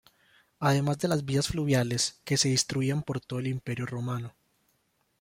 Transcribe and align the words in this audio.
Además 0.59 0.97
de 0.97 1.07
las 1.09 1.25
vías 1.25 1.49
fluviales 1.49 2.21
que 2.23 2.35
se 2.35 2.49
distribuían 2.49 3.03
por 3.03 3.21
todo 3.21 3.37
el 3.37 3.45
imperio 3.45 3.85
romano. 3.85 4.33